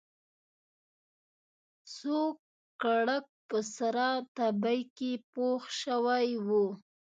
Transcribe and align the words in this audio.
سوکړک 1.97 3.25
په 3.49 3.59
سره 3.75 4.07
تبۍ 4.35 4.79
کې 4.97 5.11
پوخ 5.33 5.63
شوی 5.81 6.27
و. 6.47 6.47